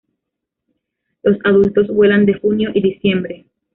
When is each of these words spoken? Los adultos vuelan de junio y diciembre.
Los 1.21 1.37
adultos 1.43 1.87
vuelan 1.89 2.25
de 2.25 2.33
junio 2.33 2.71
y 2.73 2.81
diciembre. 2.81 3.45